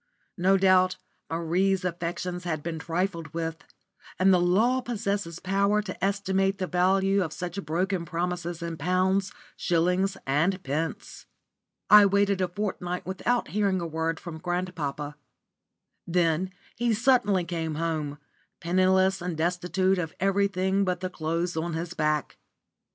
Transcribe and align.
No 0.39 0.57
doubt 0.57 0.97
Marie's 1.29 1.85
affections 1.85 2.43
had 2.43 2.63
been 2.63 2.79
trifled 2.79 3.35
with, 3.35 3.63
and 4.17 4.33
the 4.33 4.39
law 4.41 4.81
possesses 4.81 5.37
power 5.37 5.79
to 5.83 6.03
estimate 6.03 6.57
the 6.57 6.65
value 6.65 7.21
of 7.21 7.31
such 7.31 7.63
broken 7.63 8.03
promises 8.03 8.63
in 8.63 8.77
pounds, 8.77 9.31
shillings, 9.55 10.17
and 10.25 10.63
pence. 10.63 11.27
I 11.87 12.07
waited 12.07 12.41
a 12.41 12.47
fortnight 12.47 13.05
without 13.05 13.49
hearing 13.49 13.79
a 13.79 13.85
word 13.85 14.19
from 14.19 14.39
grandpapa. 14.39 15.17
Then 16.07 16.49
he 16.75 16.95
suddenly 16.95 17.43
came 17.43 17.75
home, 17.75 18.17
penniless 18.59 19.21
and 19.21 19.37
destitute 19.37 19.99
of 19.99 20.15
everything 20.19 20.83
but 20.83 21.01
the 21.01 21.11
clothes 21.11 21.55
on 21.55 21.73
his 21.73 21.93
back. 21.93 22.39